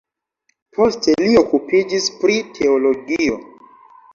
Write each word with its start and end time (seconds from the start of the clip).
Poste 0.77 1.13
li 1.19 1.29
okupiĝis 1.43 2.09
pri 2.23 2.41
teologio. 2.59 3.39